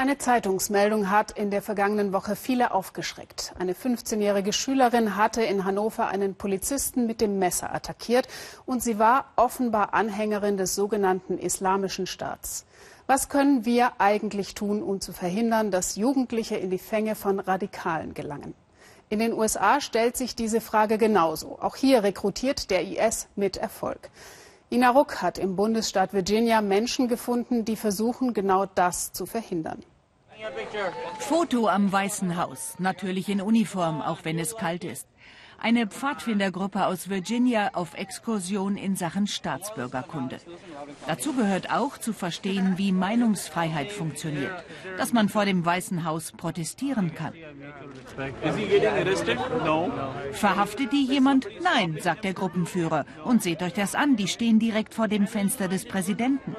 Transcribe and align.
Eine 0.00 0.16
Zeitungsmeldung 0.16 1.10
hat 1.10 1.32
in 1.32 1.50
der 1.50 1.60
vergangenen 1.60 2.12
Woche 2.12 2.36
viele 2.36 2.70
aufgeschreckt. 2.70 3.52
Eine 3.58 3.72
15-jährige 3.72 4.52
Schülerin 4.52 5.16
hatte 5.16 5.42
in 5.42 5.64
Hannover 5.64 6.06
einen 6.06 6.36
Polizisten 6.36 7.08
mit 7.08 7.20
dem 7.20 7.40
Messer 7.40 7.74
attackiert 7.74 8.28
und 8.64 8.80
sie 8.80 9.00
war 9.00 9.24
offenbar 9.34 9.94
Anhängerin 9.94 10.56
des 10.56 10.76
sogenannten 10.76 11.36
Islamischen 11.36 12.06
Staats. 12.06 12.64
Was 13.08 13.28
können 13.28 13.64
wir 13.64 13.90
eigentlich 13.98 14.54
tun, 14.54 14.84
um 14.84 15.00
zu 15.00 15.12
verhindern, 15.12 15.72
dass 15.72 15.96
Jugendliche 15.96 16.54
in 16.54 16.70
die 16.70 16.78
Fänge 16.78 17.16
von 17.16 17.40
Radikalen 17.40 18.14
gelangen? 18.14 18.54
In 19.08 19.18
den 19.18 19.32
USA 19.32 19.80
stellt 19.80 20.16
sich 20.16 20.36
diese 20.36 20.60
Frage 20.60 20.96
genauso. 20.98 21.58
Auch 21.60 21.74
hier 21.74 22.04
rekrutiert 22.04 22.70
der 22.70 22.86
IS 22.86 23.26
mit 23.34 23.56
Erfolg. 23.56 24.10
Ina 24.70 24.90
Ruck 24.90 25.22
hat 25.22 25.38
im 25.38 25.56
Bundesstaat 25.56 26.12
Virginia 26.12 26.60
Menschen 26.60 27.08
gefunden, 27.08 27.64
die 27.64 27.74
versuchen, 27.74 28.34
genau 28.34 28.66
das 28.66 29.12
zu 29.12 29.24
verhindern. 29.24 29.82
Foto 31.18 31.68
am 31.68 31.90
Weißen 31.90 32.36
Haus, 32.36 32.74
natürlich 32.78 33.30
in 33.30 33.40
Uniform, 33.40 34.02
auch 34.02 34.24
wenn 34.24 34.38
es 34.38 34.56
kalt 34.56 34.84
ist. 34.84 35.06
Eine 35.60 35.88
Pfadfindergruppe 35.88 36.86
aus 36.86 37.08
Virginia 37.08 37.70
auf 37.72 37.94
Exkursion 37.94 38.76
in 38.76 38.94
Sachen 38.94 39.26
Staatsbürgerkunde. 39.26 40.38
Dazu 41.08 41.32
gehört 41.32 41.72
auch 41.72 41.98
zu 41.98 42.12
verstehen, 42.12 42.74
wie 42.76 42.92
Meinungsfreiheit 42.92 43.90
funktioniert, 43.90 44.64
dass 44.96 45.12
man 45.12 45.28
vor 45.28 45.44
dem 45.44 45.66
Weißen 45.66 46.04
Haus 46.04 46.30
protestieren 46.30 47.12
kann. 47.14 47.32
Verhaftet 50.32 50.92
die 50.92 51.04
jemand? 51.04 51.48
Nein, 51.60 51.98
sagt 52.00 52.22
der 52.22 52.34
Gruppenführer. 52.34 53.04
Und 53.24 53.42
seht 53.42 53.60
euch 53.62 53.74
das 53.74 53.96
an, 53.96 54.16
die 54.16 54.28
stehen 54.28 54.60
direkt 54.60 54.94
vor 54.94 55.08
dem 55.08 55.26
Fenster 55.26 55.66
des 55.66 55.84
Präsidenten. 55.84 56.54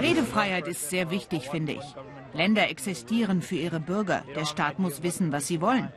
Redefreiheit 0.00 0.66
ist 0.66 0.90
sehr 0.90 1.10
wichtig, 1.10 1.48
finde 1.48 1.72
ich. 1.74 1.94
Länder 2.34 2.68
existieren 2.68 3.42
für 3.42 3.56
ihre 3.56 3.80
Bürger. 3.80 4.22
Der 4.34 4.44
Staat 4.44 4.78
muss 4.78 5.02
wissen, 5.02 5.32
was 5.32 5.46
sie 5.46 5.60
wollen. 5.60 5.88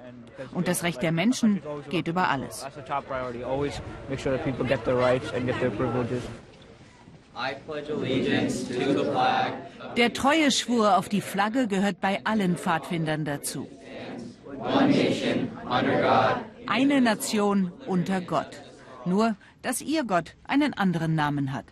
Und 0.53 0.67
das 0.67 0.83
Recht 0.83 1.01
der 1.01 1.11
Menschen 1.11 1.61
geht 1.89 2.07
über 2.07 2.29
alles. 2.29 2.65
Der 9.97 10.13
Treueschwur 10.13 10.97
auf 10.97 11.09
die 11.09 11.21
Flagge 11.21 11.67
gehört 11.67 12.01
bei 12.01 12.19
allen 12.23 12.57
Pfadfindern 12.57 13.25
dazu. 13.25 13.67
Eine 16.67 17.01
Nation 17.01 17.71
unter 17.87 18.21
Gott. 18.21 18.61
Nur, 19.05 19.35
dass 19.61 19.81
ihr 19.81 20.03
Gott 20.03 20.35
einen 20.47 20.73
anderen 20.73 21.15
Namen 21.15 21.53
hat. 21.53 21.65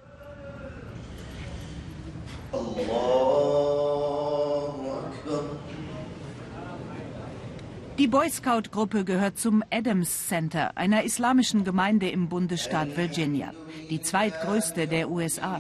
Die 8.00 8.08
Boy 8.08 8.30
Scout 8.30 8.72
Gruppe 8.72 9.04
gehört 9.04 9.38
zum 9.38 9.62
Adams 9.72 10.30
Center, 10.30 10.78
einer 10.78 11.04
islamischen 11.04 11.66
Gemeinde 11.66 12.08
im 12.08 12.30
Bundesstaat 12.30 12.96
Virginia, 12.96 13.52
die 13.90 14.00
zweitgrößte 14.00 14.88
der 14.88 15.10
USA. 15.10 15.60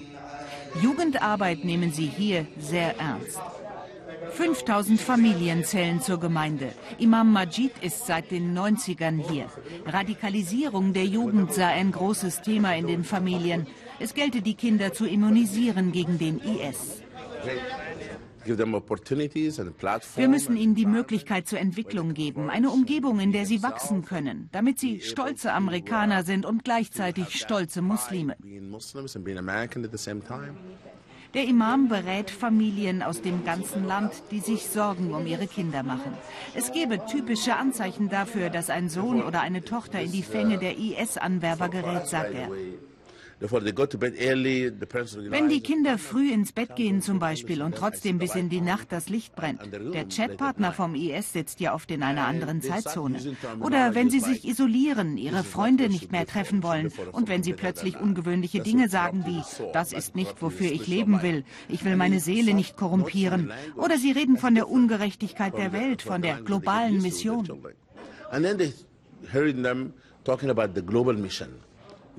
Jugendarbeit 0.81 1.65
nehmen 1.65 1.91
sie 1.91 2.05
hier 2.05 2.47
sehr 2.57 2.97
ernst. 2.97 3.41
5000 4.31 5.01
Familien 5.01 5.65
zählen 5.65 5.99
zur 5.99 6.17
Gemeinde. 6.21 6.71
Imam 6.97 7.33
Majid 7.33 7.73
ist 7.81 8.07
seit 8.07 8.31
den 8.31 8.57
90ern 8.57 9.21
hier. 9.29 9.47
Radikalisierung 9.85 10.93
der 10.93 11.05
Jugend 11.05 11.53
sei 11.53 11.65
ein 11.67 11.91
großes 11.91 12.41
Thema 12.41 12.73
in 12.73 12.87
den 12.87 13.03
Familien. 13.03 13.67
Es 13.99 14.13
gelte, 14.13 14.41
die 14.41 14.55
Kinder 14.55 14.93
zu 14.93 15.05
immunisieren 15.05 15.91
gegen 15.91 16.17
den 16.17 16.39
IS. 16.39 17.01
Wir 18.57 20.27
müssen 20.27 20.57
ihnen 20.57 20.75
die 20.75 20.85
Möglichkeit 20.85 21.47
zur 21.47 21.59
Entwicklung 21.59 22.13
geben, 22.13 22.49
eine 22.49 22.69
Umgebung, 22.69 23.19
in 23.19 23.31
der 23.31 23.45
sie 23.45 23.63
wachsen 23.63 24.03
können, 24.05 24.49
damit 24.51 24.79
sie 24.79 25.01
stolze 25.01 25.53
Amerikaner 25.53 26.23
sind 26.23 26.45
und 26.45 26.63
gleichzeitig 26.63 27.39
stolze 27.39 27.81
Muslime. 27.81 28.35
Der 31.35 31.43
Imam 31.47 31.89
berät 31.89 32.31
Familien 32.31 33.03
aus 33.03 33.21
dem 33.21 33.45
ganzen 33.45 33.85
Land, 33.85 34.11
die 34.31 34.39
sich 34.39 34.65
Sorgen 34.65 35.13
um 35.13 35.27
ihre 35.27 35.45
Kinder 35.45 35.83
machen. 35.83 36.13
Es 36.55 36.71
gebe 36.71 37.05
typische 37.05 37.55
Anzeichen 37.55 38.09
dafür, 38.09 38.49
dass 38.49 38.71
ein 38.71 38.89
Sohn 38.89 39.21
oder 39.21 39.41
eine 39.41 39.63
Tochter 39.63 40.01
in 40.01 40.11
die 40.11 40.23
Fänge 40.23 40.57
der 40.57 40.79
IS-Anwerber 40.79 41.69
gerät, 41.69 42.07
sagt 42.07 42.33
er. 42.33 42.49
Wenn 43.41 43.65
die 45.49 45.61
Kinder 45.61 45.97
früh 45.97 46.31
ins 46.31 46.51
Bett 46.51 46.75
gehen 46.75 47.01
zum 47.01 47.19
Beispiel 47.19 47.61
und 47.61 47.75
trotzdem 47.75 48.17
bis 48.17 48.35
in 48.35 48.49
die 48.49 48.59
Nacht 48.59 48.91
das 48.91 49.07
Licht 49.07 49.33
brennt, 49.35 49.61
der 49.71 50.09
Chatpartner 50.09 50.73
vom 50.73 50.93
IS 50.93 51.31
sitzt 51.31 51.61
ja 51.61 51.73
oft 51.73 51.89
in 51.89 52.03
einer 52.03 52.27
anderen 52.27 52.61
Zeitzone. 52.61 53.17
Oder 53.61 53.95
wenn 53.95 54.09
sie 54.09 54.19
sich 54.19 54.45
isolieren, 54.45 55.17
ihre 55.17 55.45
Freunde 55.45 55.87
nicht 55.87 56.11
mehr 56.11 56.25
treffen 56.25 56.63
wollen 56.63 56.91
und 57.13 57.29
wenn 57.29 57.41
sie 57.41 57.53
plötzlich 57.53 57.97
ungewöhnliche 57.97 58.61
Dinge 58.61 58.89
sagen 58.89 59.23
wie, 59.25 59.41
das 59.71 59.93
ist 59.93 60.17
nicht, 60.17 60.41
wofür 60.41 60.71
ich 60.71 60.87
leben 60.87 61.21
will, 61.21 61.45
ich 61.69 61.85
will 61.85 61.95
meine 61.95 62.19
Seele 62.19 62.53
nicht 62.53 62.75
korrumpieren. 62.75 63.53
Oder 63.77 63.97
sie 63.97 64.11
reden 64.11 64.35
von 64.37 64.53
der 64.53 64.69
Ungerechtigkeit 64.69 65.57
der 65.57 65.71
Welt, 65.71 66.01
von 66.01 66.21
der 66.21 66.41
globalen 66.41 67.01
Mission. 67.01 67.47
And 68.31 68.45
then 68.45 68.57
they 68.57 68.73
heard 69.31 69.63
them 69.63 69.93
talking 70.23 70.49
about 70.49 70.73
the 70.75 70.81
global 70.81 71.15
mission. 71.15 71.49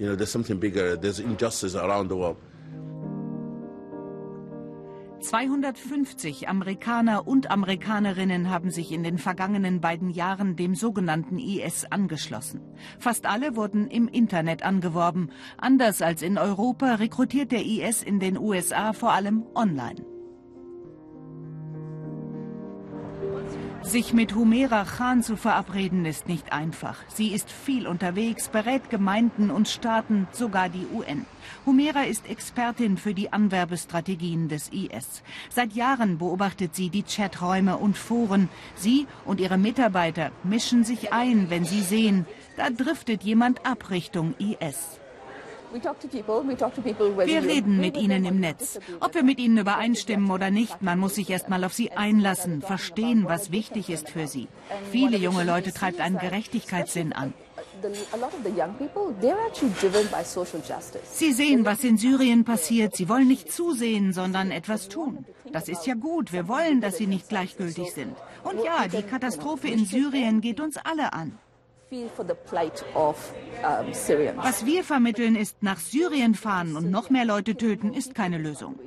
You 0.01 0.07
know, 0.07 0.17
there's 0.17 0.33
something 0.33 0.59
bigger. 0.59 0.97
There's 0.97 1.21
injustice 1.21 1.75
around 1.75 2.09
the 2.09 2.17
world. 2.17 2.39
250 5.21 6.49
Amerikaner 6.49 7.27
und 7.29 7.51
Amerikanerinnen 7.51 8.49
haben 8.49 8.71
sich 8.71 8.93
in 8.93 9.03
den 9.03 9.19
vergangenen 9.19 9.83
beiden 9.83 10.09
Jahren 10.09 10.57
dem 10.57 10.75
sogenannten 10.75 11.39
IS 11.39 11.85
angeschlossen. 11.91 12.63
Fast 12.99 13.27
alle 13.27 13.57
wurden 13.57 13.89
im 13.89 14.09
Internet 14.09 14.63
angeworben. 14.63 15.31
Anders 15.59 16.01
als 16.01 16.23
in 16.23 16.39
Europa 16.39 16.95
rekrutiert 16.95 17.53
der 17.53 17.67
IS 17.67 18.03
in 18.03 18.21
den 18.21 18.39
USA 18.39 18.95
vor 18.95 19.13
allem 19.13 19.45
online. 19.55 20.10
Sich 23.83 24.13
mit 24.13 24.35
Humera 24.35 24.85
Khan 24.85 25.23
zu 25.23 25.37
verabreden 25.37 26.05
ist 26.05 26.29
nicht 26.29 26.53
einfach. 26.53 26.97
Sie 27.09 27.29
ist 27.29 27.51
viel 27.51 27.87
unterwegs, 27.87 28.49
berät 28.49 28.91
Gemeinden 28.91 29.51
und 29.51 29.69
Staaten, 29.69 30.29
sogar 30.33 30.69
die 30.69 30.87
UN. 30.93 31.25
Humera 31.65 32.03
ist 32.03 32.29
Expertin 32.29 32.99
für 32.99 33.15
die 33.15 33.33
Anwerbestrategien 33.33 34.49
des 34.49 34.69
IS. 34.69 35.23
Seit 35.49 35.73
Jahren 35.73 36.19
beobachtet 36.19 36.77
sie 36.77 36.91
die 36.91 37.03
Chaträume 37.03 37.79
und 37.79 37.97
Foren. 37.97 38.51
Sie 38.77 39.07
und 39.25 39.41
ihre 39.41 39.59
Mitarbeiter 39.59 40.31
mischen 40.45 40.85
sich 40.85 41.13
ein, 41.13 41.49
wenn 41.49 41.65
sie 41.65 41.81
sehen, 41.81 42.27
da 42.59 42.69
driftet 42.69 43.25
jemand 43.25 43.65
ab 43.67 43.91
Richtung 43.91 44.35
IS. 44.39 45.00
Wir 45.73 47.43
reden 47.43 47.81
mit 47.81 47.97
ihnen 47.97 48.25
im 48.25 48.41
Netz. 48.41 48.79
Ob 49.01 49.15
wir 49.15 49.23
mit 49.23 49.39
ihnen 49.39 49.59
übereinstimmen 49.59 50.31
oder 50.31 50.51
nicht, 50.51 50.83
man 50.83 50.99
muss 50.99 51.15
sich 51.15 51.31
erst 51.31 51.49
mal 51.49 51.65
auf 51.65 51.73
sie 51.73 51.93
einlassen, 51.93 52.63
verstehen, 52.63 53.25
was 53.27 53.51
wichtig 53.51 53.91
ist 53.91 54.11
für 54.11 54.27
sie. 54.27 54.49
Viele 54.91 55.17
junge 55.17 55.45
Leute 55.45 55.73
treibt 55.73 56.01
einen 56.01 56.19
Gerechtigkeitssinn 56.19 57.13
an. 57.13 57.33
Sie 61.13 61.33
sehen, 61.33 61.65
was 61.65 61.85
in 61.85 61.97
Syrien 61.99 62.45
passiert. 62.45 62.97
Sie 62.97 63.09
wollen 63.09 63.29
nicht 63.29 63.53
zusehen, 63.53 64.13
sondern 64.13 64.51
etwas 64.51 64.89
tun. 64.89 65.25
Das 65.53 65.69
ist 65.69 65.87
ja 65.87 65.95
gut. 65.95 66.33
Wir 66.33 66.49
wollen, 66.49 66.81
dass 66.81 66.97
sie 66.97 67.07
nicht 67.07 67.29
gleichgültig 67.29 67.93
sind. 67.93 68.17
Und 68.45 68.63
ja, 68.65 68.87
die 68.89 69.03
Katastrophe 69.03 69.69
in 69.69 69.85
Syrien 69.87 70.41
geht 70.41 70.61
uns 70.61 70.77
alle 70.77 71.13
an. 71.13 71.39
Was 74.37 74.65
wir 74.67 74.85
vermitteln, 74.85 75.35
ist 75.35 75.63
nach 75.63 75.79
Syrien 75.79 76.35
fahren 76.35 76.77
und 76.77 76.91
noch 76.91 77.11
mehr 77.11 77.25
Leute 77.25 77.57
töten, 77.57 77.93
ist 77.93 78.15
keine 78.15 78.39
Lösung. 78.39 78.79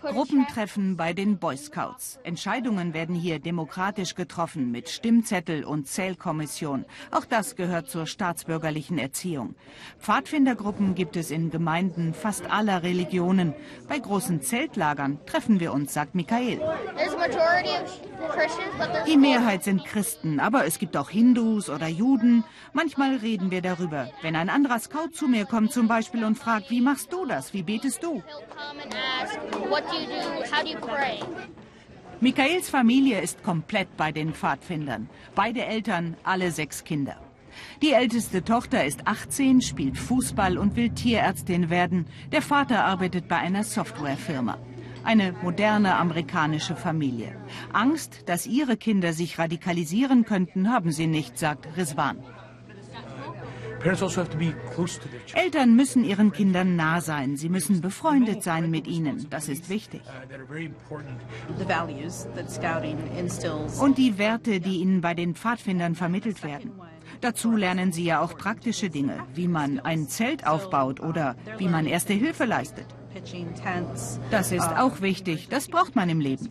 Gruppentreffen 0.00 0.96
bei 0.96 1.14
den 1.14 1.38
Boy 1.38 1.56
Scouts. 1.56 2.18
Entscheidungen 2.22 2.92
werden 2.92 3.14
hier 3.14 3.38
demokratisch 3.38 4.14
getroffen 4.14 4.70
mit 4.70 4.90
Stimmzettel 4.90 5.64
und 5.64 5.88
Zählkommission. 5.88 6.84
Auch 7.10 7.24
das 7.24 7.56
gehört 7.56 7.88
zur 7.88 8.06
staatsbürgerlichen 8.06 8.98
Erziehung. 8.98 9.54
Pfadfindergruppen 9.98 10.94
gibt 10.94 11.16
es 11.16 11.30
in 11.30 11.50
Gemeinden 11.50 12.12
fast 12.12 12.50
aller 12.50 12.82
Religionen. 12.82 13.54
Bei 13.88 13.98
großen 13.98 14.42
Zeltlagern 14.42 15.18
treffen 15.24 15.60
wir 15.60 15.72
uns, 15.72 15.94
sagt 15.94 16.14
Michael. 16.14 16.60
Die 19.06 19.16
Mehrheit 19.16 19.64
sind 19.64 19.84
Christen, 19.84 20.40
aber 20.40 20.66
es 20.66 20.78
gibt 20.78 20.96
auch 20.96 21.10
Hindus 21.10 21.70
oder 21.70 21.88
Juden. 21.88 22.44
Manchmal 22.72 23.16
reden 23.16 23.50
wir 23.50 23.62
darüber. 23.62 24.10
Wenn 24.22 24.36
ein 24.36 24.50
anderer 24.50 24.78
Scout 24.78 25.12
zu 25.14 25.26
mir 25.26 25.46
kommt 25.46 25.72
zum 25.72 25.88
Beispiel 25.88 26.24
und 26.24 26.38
fragt, 26.38 26.70
wie 26.70 26.80
machst 26.80 27.12
du 27.12 27.24
das? 27.24 27.54
Wie 27.54 27.62
betest 27.62 28.02
du? 28.02 28.22
Michaels 32.20 32.70
Familie 32.70 33.20
ist 33.20 33.42
komplett 33.42 33.96
bei 33.96 34.10
den 34.10 34.32
Pfadfindern. 34.32 35.08
Beide 35.34 35.64
Eltern, 35.64 36.16
alle 36.24 36.50
sechs 36.50 36.82
Kinder. 36.84 37.16
Die 37.82 37.92
älteste 37.92 38.42
Tochter 38.42 38.84
ist 38.84 39.06
18, 39.06 39.60
spielt 39.60 39.98
Fußball 39.98 40.58
und 40.58 40.76
will 40.76 40.90
Tierärztin 40.90 41.70
werden. 41.70 42.06
Der 42.32 42.42
Vater 42.42 42.84
arbeitet 42.84 43.28
bei 43.28 43.36
einer 43.36 43.64
Softwarefirma. 43.64 44.58
Eine 45.04 45.32
moderne 45.42 45.94
amerikanische 45.96 46.74
Familie. 46.74 47.36
Angst, 47.72 48.24
dass 48.26 48.46
ihre 48.46 48.76
Kinder 48.76 49.12
sich 49.12 49.38
radikalisieren 49.38 50.24
könnten, 50.24 50.72
haben 50.72 50.90
sie 50.90 51.06
nicht, 51.06 51.38
sagt 51.38 51.76
Rizwan. 51.76 52.18
Also 53.88 54.10
Eltern 55.34 55.76
müssen 55.76 56.04
ihren 56.04 56.32
Kindern 56.32 56.76
nah 56.76 57.00
sein. 57.00 57.36
Sie 57.36 57.48
müssen 57.48 57.80
befreundet 57.80 58.42
sein 58.42 58.70
mit 58.70 58.86
ihnen. 58.86 59.26
Das 59.30 59.48
ist 59.48 59.68
wichtig. 59.68 60.02
Uh, 60.02 61.62
Und 63.80 63.98
die 63.98 64.18
Werte, 64.18 64.60
die 64.60 64.76
ihnen 64.78 65.00
bei 65.00 65.14
den 65.14 65.34
Pfadfindern 65.34 65.94
vermittelt 65.94 66.42
werden. 66.42 66.72
Dazu 67.20 67.56
lernen 67.56 67.92
sie 67.92 68.04
ja 68.04 68.20
auch 68.20 68.36
praktische 68.36 68.90
Dinge, 68.90 69.18
wie 69.34 69.48
man 69.48 69.80
ein 69.80 70.08
Zelt 70.08 70.46
aufbaut 70.46 71.00
oder 71.00 71.36
wie 71.58 71.68
man 71.68 71.86
erste 71.86 72.12
Hilfe 72.12 72.44
leistet. 72.44 72.86
Das 74.30 74.52
ist 74.52 74.68
auch 74.76 75.00
wichtig. 75.00 75.48
Das 75.48 75.68
braucht 75.68 75.96
man 75.96 76.08
im 76.08 76.20
Leben. 76.20 76.50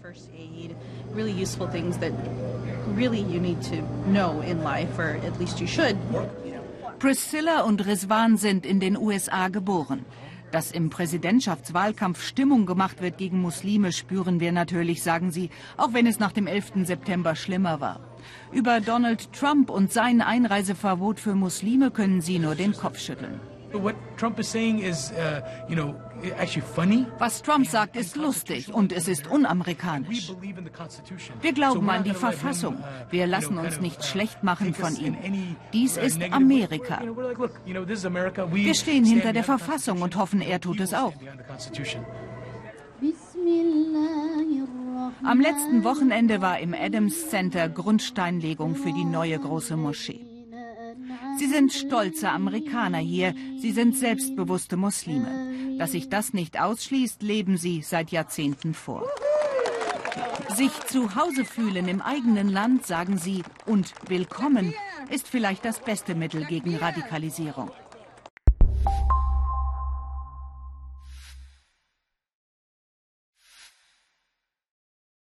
Really 2.95 3.21
you 3.21 3.41
need 3.41 3.61
to 3.63 3.81
know 4.07 4.41
in 4.41 4.61
life, 4.61 4.99
or 4.99 5.17
at 5.25 5.39
least 5.39 5.59
you 5.59 5.67
should. 5.67 5.97
Priscilla 6.99 7.61
und 7.61 7.85
Rizwan 7.85 8.37
sind 8.37 8.65
in 8.65 8.79
den 8.79 8.97
USA 8.97 9.49
geboren. 9.49 10.05
Dass 10.51 10.71
im 10.71 10.89
Präsidentschaftswahlkampf 10.89 12.23
Stimmung 12.23 12.65
gemacht 12.65 13.01
wird 13.01 13.17
gegen 13.17 13.41
Muslime, 13.41 13.91
spüren 13.91 14.39
wir 14.39 14.53
natürlich, 14.53 15.03
sagen 15.03 15.31
sie, 15.31 15.49
auch 15.75 15.93
wenn 15.93 16.07
es 16.07 16.19
nach 16.19 16.31
dem 16.31 16.47
11. 16.47 16.85
September 16.85 17.35
schlimmer 17.35 17.81
war. 17.81 17.99
Über 18.51 18.79
Donald 18.79 19.33
Trump 19.33 19.69
und 19.69 19.91
sein 19.91 20.21
Einreiseverbot 20.21 21.19
für 21.19 21.35
Muslime 21.35 21.91
können 21.91 22.21
sie 22.21 22.39
nur 22.39 22.55
den 22.55 22.73
Kopf 22.73 22.99
schütteln. 22.99 23.39
Uh, 23.75 23.91
was 27.19 27.41
Trump 27.41 27.67
sagt, 27.67 27.95
ist 27.95 28.15
lustig 28.15 28.73
und 28.73 28.91
es 28.91 29.07
ist 29.07 29.27
unamerikanisch. 29.27 30.33
Wir 31.41 31.53
glauben 31.53 31.89
an 31.89 32.03
die 32.03 32.13
Verfassung. 32.13 32.75
Uh, 32.75 33.11
Wir 33.11 33.27
lassen 33.27 33.57
uns 33.57 33.79
nicht 33.79 34.03
schlecht 34.03 34.43
machen 34.43 34.73
von 34.73 34.95
ihm. 34.95 35.17
Dies 35.73 35.97
ist 35.97 36.21
Amerika. 36.31 37.01
Wir 38.51 38.75
stehen 38.75 39.05
hinter 39.05 39.33
der 39.33 39.43
Verfassung 39.43 40.01
und 40.01 40.15
hoffen, 40.15 40.41
er 40.41 40.59
tut 40.59 40.79
es 40.79 40.93
auch. 40.93 41.13
Am 45.23 45.39
letzten 45.39 45.83
Wochenende 45.83 46.41
war 46.41 46.59
im 46.59 46.73
Adams 46.73 47.29
Center 47.29 47.69
Grundsteinlegung 47.69 48.75
für 48.75 48.91
die 48.91 49.05
neue 49.05 49.37
große 49.37 49.77
Moschee. 49.77 50.34
Sie 51.37 51.47
sind 51.47 51.73
stolze 51.73 52.29
Amerikaner 52.29 52.99
hier, 52.99 53.33
sie 53.57 53.71
sind 53.71 53.97
selbstbewusste 53.97 54.77
Muslime. 54.77 55.77
Dass 55.77 55.91
sich 55.91 56.09
das 56.09 56.33
nicht 56.33 56.59
ausschließt, 56.59 57.21
leben 57.21 57.57
sie 57.57 57.81
seit 57.81 58.11
Jahrzehnten 58.11 58.73
vor. 58.73 59.03
Sich 60.55 60.71
zu 60.87 61.15
Hause 61.15 61.43
fühlen 61.43 61.89
im 61.89 62.01
eigenen 62.01 62.47
Land, 62.47 62.85
sagen 62.85 63.17
sie, 63.17 63.43
und 63.65 63.93
willkommen, 64.07 64.73
ist 65.09 65.27
vielleicht 65.27 65.65
das 65.65 65.81
beste 65.81 66.15
Mittel 66.15 66.45
gegen 66.45 66.77
Radikalisierung. 66.77 67.69